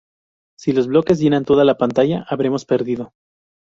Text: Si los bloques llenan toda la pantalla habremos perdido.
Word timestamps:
Si 0.57 0.71
los 0.73 0.87
bloques 0.87 1.19
llenan 1.19 1.45
toda 1.45 1.63
la 1.63 1.77
pantalla 1.77 2.25
habremos 2.27 2.65
perdido. 2.65 3.13